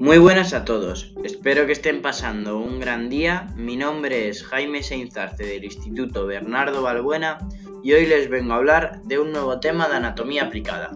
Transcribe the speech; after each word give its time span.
Muy 0.00 0.18
buenas 0.18 0.54
a 0.54 0.64
todos, 0.64 1.12
espero 1.24 1.66
que 1.66 1.72
estén 1.72 2.02
pasando 2.02 2.58
un 2.58 2.78
gran 2.78 3.08
día. 3.08 3.48
Mi 3.56 3.76
nombre 3.76 4.28
es 4.28 4.44
Jaime 4.44 4.84
Seinzarce 4.84 5.44
del 5.44 5.64
Instituto 5.64 6.24
Bernardo 6.24 6.82
Balbuena 6.82 7.38
y 7.82 7.94
hoy 7.94 8.06
les 8.06 8.30
vengo 8.30 8.52
a 8.52 8.58
hablar 8.58 9.02
de 9.02 9.18
un 9.18 9.32
nuevo 9.32 9.58
tema 9.58 9.88
de 9.88 9.96
anatomía 9.96 10.44
aplicada. 10.44 10.92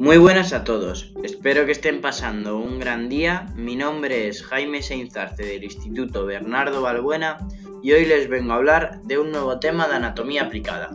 Muy 0.00 0.16
buenas 0.16 0.54
a 0.54 0.64
todos, 0.64 1.12
espero 1.22 1.66
que 1.66 1.72
estén 1.72 2.00
pasando 2.00 2.56
un 2.56 2.78
gran 2.78 3.10
día. 3.10 3.52
Mi 3.54 3.76
nombre 3.76 4.28
es 4.28 4.42
Jaime 4.42 4.80
Seinzarce 4.80 5.44
del 5.44 5.62
Instituto 5.62 6.24
Bernardo 6.24 6.80
Balbuena 6.80 7.36
y 7.82 7.92
hoy 7.92 8.06
les 8.06 8.26
vengo 8.26 8.54
a 8.54 8.56
hablar 8.56 9.02
de 9.02 9.18
un 9.18 9.30
nuevo 9.30 9.60
tema 9.60 9.88
de 9.88 9.96
anatomía 9.96 10.44
aplicada. 10.44 10.88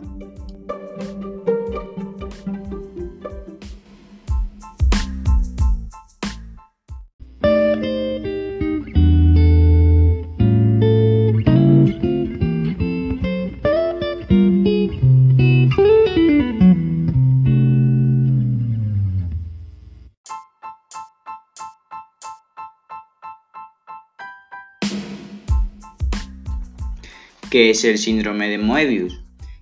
¿Qué 27.56 27.70
es 27.70 27.84
el 27.84 27.96
síndrome 27.96 28.50
de 28.50 28.58
Moebius? 28.58 29.18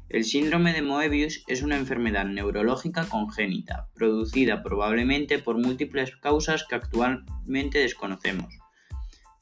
El 0.09 0.25
síndrome 0.25 0.73
de 0.73 0.83
Moebius 0.83 1.45
es 1.47 1.63
una 1.63 1.77
enfermedad 1.77 2.25
neurológica 2.25 3.09
congénita, 3.09 3.87
producida 3.95 4.65
probablemente 4.65 5.39
por 5.39 5.59
múltiples 5.59 6.11
causas 6.17 6.65
que 6.69 6.75
actualmente 6.75 7.79
desconocemos. 7.79 8.53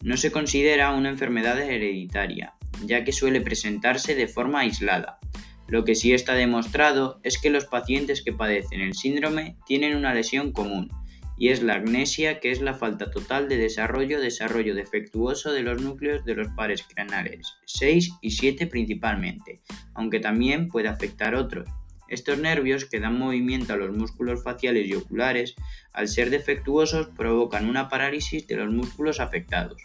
No 0.02 0.18
se 0.18 0.30
considera 0.30 0.92
una 0.92 1.08
enfermedad 1.08 1.58
hereditaria, 1.62 2.52
ya 2.84 3.04
que 3.04 3.12
suele 3.12 3.40
presentarse 3.40 4.14
de 4.14 4.28
forma 4.28 4.60
aislada. 4.60 5.18
Lo 5.66 5.84
que 5.84 5.94
sí 5.94 6.12
está 6.12 6.34
demostrado 6.34 7.20
es 7.22 7.40
que 7.40 7.48
los 7.48 7.64
pacientes 7.64 8.22
que 8.22 8.34
padecen 8.34 8.82
el 8.82 8.92
síndrome 8.92 9.56
tienen 9.64 9.96
una 9.96 10.12
lesión 10.12 10.52
común, 10.52 10.90
y 11.36 11.48
es 11.48 11.62
la 11.62 11.74
agnesia, 11.74 12.40
que 12.40 12.50
es 12.50 12.60
la 12.60 12.74
falta 12.74 13.10
total 13.10 13.48
de 13.48 13.56
desarrollo 13.56 14.20
desarrollo 14.20 14.74
defectuoso 14.74 15.52
de 15.52 15.62
los 15.62 15.82
núcleos 15.82 16.24
de 16.24 16.34
los 16.34 16.48
pares 16.48 16.82
craneales, 16.82 17.54
6 17.66 18.12
y 18.20 18.30
7 18.30 18.66
principalmente, 18.66 19.60
aunque 19.94 20.20
también 20.20 20.68
puede 20.68 20.88
afectar 20.88 21.34
otros. 21.34 21.68
Estos 22.08 22.38
nervios 22.38 22.84
que 22.84 23.00
dan 23.00 23.18
movimiento 23.18 23.72
a 23.72 23.76
los 23.76 23.96
músculos 23.96 24.42
faciales 24.44 24.86
y 24.86 24.94
oculares, 24.94 25.54
al 25.94 26.08
ser 26.08 26.28
defectuosos, 26.28 27.08
provocan 27.08 27.68
una 27.68 27.88
parálisis 27.88 28.46
de 28.46 28.56
los 28.56 28.72
músculos 28.72 29.18
afectados. 29.18 29.82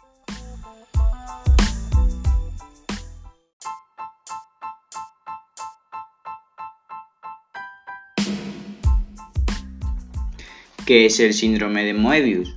¿Qué 10.88 11.06
es 11.06 11.20
el 11.20 11.34
síndrome 11.34 11.84
de 11.84 11.94
Moebius? 11.94 12.56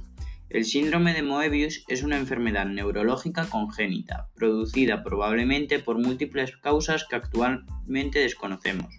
El 0.51 0.65
síndrome 0.65 1.15
de 1.15 1.23
Moebius 1.25 1.83
es 1.89 2.05
una 2.05 2.17
enfermedad 2.17 2.65
neurológica 2.65 3.49
congénita, 3.51 4.29
producida 4.37 5.03
probablemente 5.03 5.81
por 5.81 5.99
múltiples 5.99 6.57
causas 6.59 7.05
que 7.11 7.17
actualmente 7.17 8.21
desconocemos. 8.21 8.95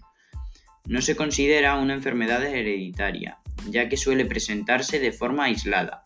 No 0.84 1.00
se 1.00 1.16
considera 1.16 1.78
una 1.78 1.94
enfermedad 1.94 2.44
hereditaria, 2.44 3.38
ya 3.70 3.88
que 3.88 3.96
suele 3.96 4.26
presentarse 4.26 5.00
de 5.00 5.12
forma 5.12 5.44
aislada. 5.44 6.02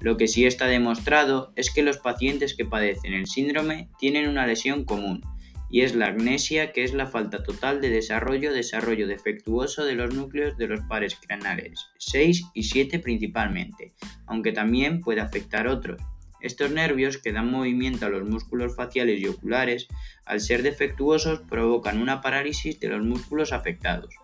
Lo 0.00 0.16
que 0.16 0.26
sí 0.26 0.46
está 0.46 0.66
demostrado 0.66 1.52
es 1.56 1.70
que 1.70 1.82
los 1.82 1.98
pacientes 1.98 2.56
que 2.56 2.64
padecen 2.64 3.12
el 3.12 3.26
síndrome 3.26 3.90
tienen 3.98 4.26
una 4.26 4.46
lesión 4.46 4.86
común, 4.86 5.20
y 5.70 5.82
es 5.82 5.94
la 5.94 6.06
agnesia, 6.06 6.72
que 6.72 6.82
es 6.82 6.92
la 6.92 7.06
falta 7.06 7.42
total 7.42 7.80
de 7.80 7.90
desarrollo 7.90 8.52
desarrollo 8.52 9.06
defectuoso 9.06 9.84
de 9.84 9.94
los 9.94 10.14
núcleos 10.14 10.56
de 10.58 10.66
los 10.66 10.80
pares 10.82 11.16
craneales, 11.16 11.86
6 11.98 12.46
y 12.54 12.64
7 12.64 12.98
principalmente, 12.98 13.92
aunque 14.26 14.52
también 14.52 15.00
puede 15.00 15.20
afectar 15.20 15.68
otros. 15.68 16.00
Estos 16.40 16.70
nervios 16.70 17.18
que 17.18 17.32
dan 17.32 17.50
movimiento 17.50 18.06
a 18.06 18.08
los 18.08 18.28
músculos 18.28 18.74
faciales 18.74 19.20
y 19.20 19.26
oculares, 19.26 19.86
al 20.24 20.40
ser 20.40 20.62
defectuosos, 20.62 21.40
provocan 21.40 22.00
una 22.00 22.22
parálisis 22.22 22.80
de 22.80 22.88
los 22.88 23.04
músculos 23.04 23.52
afectados. 23.52 24.14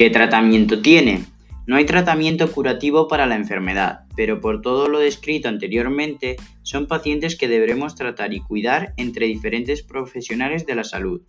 ¿Qué 0.00 0.08
tratamiento 0.08 0.80
tiene? 0.80 1.26
No 1.66 1.76
hay 1.76 1.84
tratamiento 1.84 2.50
curativo 2.50 3.06
para 3.06 3.26
la 3.26 3.34
enfermedad, 3.34 4.06
pero 4.16 4.40
por 4.40 4.62
todo 4.62 4.88
lo 4.88 4.98
descrito 4.98 5.50
anteriormente, 5.50 6.36
son 6.62 6.86
pacientes 6.86 7.36
que 7.36 7.48
deberemos 7.48 7.96
tratar 7.96 8.32
y 8.32 8.40
cuidar 8.40 8.94
entre 8.96 9.26
diferentes 9.26 9.82
profesionales 9.82 10.64
de 10.64 10.74
la 10.74 10.84
salud, 10.84 11.20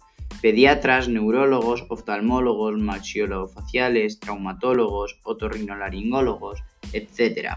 pediatras, 0.41 1.09
neurólogos, 1.09 1.83
oftalmólogos, 1.89 2.77
maxiolofaciales, 2.77 4.21
traumatólogos, 4.21 5.19
otorrinolaringólogos, 5.23 6.63
etc. 6.93 7.49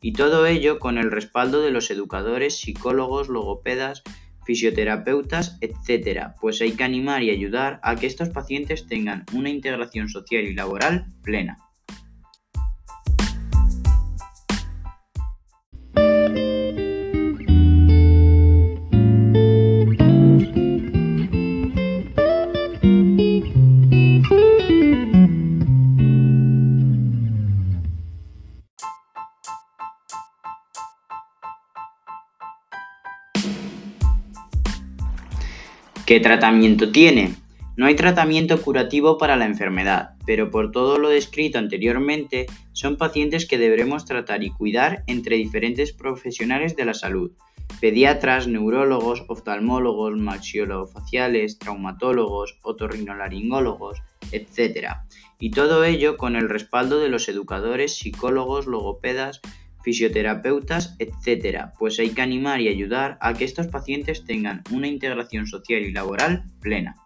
Y 0.00 0.14
todo 0.14 0.46
ello 0.46 0.78
con 0.78 0.96
el 0.96 1.10
respaldo 1.10 1.60
de 1.60 1.70
los 1.70 1.90
educadores, 1.90 2.58
psicólogos, 2.58 3.28
logopedas, 3.28 4.02
fisioterapeutas, 4.44 5.58
etc., 5.60 6.32
pues 6.40 6.60
hay 6.60 6.72
que 6.72 6.84
animar 6.84 7.22
y 7.22 7.30
ayudar 7.30 7.80
a 7.82 7.96
que 7.96 8.06
estos 8.06 8.30
pacientes 8.30 8.86
tengan 8.86 9.24
una 9.32 9.50
integración 9.50 10.08
social 10.08 10.44
y 10.44 10.54
laboral 10.54 11.06
plena. 11.22 11.58
¿Qué 36.12 36.20
tratamiento 36.20 36.92
tiene? 36.92 37.36
No 37.74 37.86
hay 37.86 37.96
tratamiento 37.96 38.60
curativo 38.60 39.16
para 39.16 39.34
la 39.34 39.46
enfermedad, 39.46 40.10
pero 40.26 40.50
por 40.50 40.70
todo 40.70 40.98
lo 40.98 41.08
descrito 41.08 41.58
anteriormente, 41.58 42.44
son 42.72 42.98
pacientes 42.98 43.46
que 43.46 43.56
deberemos 43.56 44.04
tratar 44.04 44.44
y 44.44 44.50
cuidar 44.50 45.04
entre 45.06 45.36
diferentes 45.36 45.94
profesionales 45.94 46.76
de 46.76 46.84
la 46.84 46.92
salud, 46.92 47.32
pediatras, 47.80 48.46
neurólogos, 48.46 49.24
oftalmólogos, 49.28 50.18
maxiolofaciales, 50.18 51.58
traumatólogos, 51.58 52.58
otorrinolaringólogos, 52.62 54.02
etc. 54.32 54.88
Y 55.38 55.50
todo 55.50 55.82
ello 55.82 56.18
con 56.18 56.36
el 56.36 56.50
respaldo 56.50 57.00
de 57.00 57.08
los 57.08 57.26
educadores, 57.30 57.96
psicólogos, 57.96 58.66
logopedas, 58.66 59.40
fisioterapeutas, 59.82 60.96
etc., 60.98 61.66
pues 61.78 61.98
hay 61.98 62.10
que 62.10 62.22
animar 62.22 62.60
y 62.60 62.68
ayudar 62.68 63.18
a 63.20 63.34
que 63.34 63.44
estos 63.44 63.68
pacientes 63.68 64.24
tengan 64.24 64.62
una 64.70 64.88
integración 64.88 65.46
social 65.46 65.82
y 65.82 65.92
laboral 65.92 66.44
plena. 66.60 67.01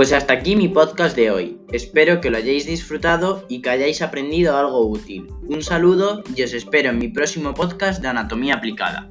Pues 0.00 0.14
hasta 0.14 0.32
aquí 0.32 0.56
mi 0.56 0.66
podcast 0.66 1.14
de 1.14 1.30
hoy. 1.30 1.60
Espero 1.72 2.22
que 2.22 2.30
lo 2.30 2.38
hayáis 2.38 2.64
disfrutado 2.64 3.44
y 3.50 3.60
que 3.60 3.68
hayáis 3.68 4.00
aprendido 4.00 4.56
algo 4.56 4.86
útil. 4.86 5.26
Un 5.42 5.62
saludo 5.62 6.22
y 6.34 6.42
os 6.42 6.54
espero 6.54 6.88
en 6.88 6.96
mi 6.96 7.08
próximo 7.08 7.52
podcast 7.52 8.00
de 8.00 8.08
Anatomía 8.08 8.54
Aplicada. 8.54 9.10